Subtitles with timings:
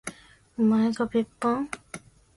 [0.57, 1.69] おまえが別班？